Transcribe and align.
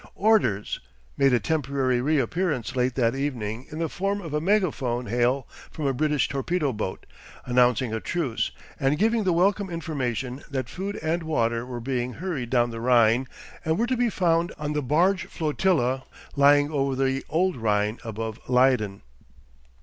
'"Orders" 0.15 0.79
made 1.15 1.31
a 1.31 1.39
temporary 1.39 2.01
reappearance 2.01 2.75
late 2.75 2.95
that 2.95 3.13
evening 3.13 3.67
in 3.69 3.77
the 3.77 3.87
form 3.87 4.19
of 4.19 4.33
a 4.33 4.41
megaphone 4.41 5.05
hail 5.05 5.47
from 5.69 5.85
a 5.85 5.93
British 5.93 6.27
torpedo 6.27 6.73
boat, 6.73 7.05
announcing 7.45 7.93
a 7.93 7.99
truce, 7.99 8.49
and 8.79 8.97
giving 8.97 9.25
the 9.25 9.31
welcome 9.31 9.69
information 9.69 10.43
that 10.49 10.69
food 10.69 10.95
and 11.03 11.21
water 11.21 11.67
were 11.67 11.79
being 11.79 12.13
hurried 12.13 12.49
down 12.49 12.71
the 12.71 12.81
Rhine 12.81 13.27
and 13.63 13.77
were 13.77 13.85
to 13.85 13.95
be 13.95 14.09
found 14.09 14.51
on 14.57 14.73
the 14.73 14.81
barge 14.81 15.27
flotilla 15.27 16.05
lying 16.35 16.71
over 16.71 16.95
the 16.95 17.23
old 17.29 17.55
Rhine 17.55 17.99
above 18.03 18.39
Leiden. 18.49 19.03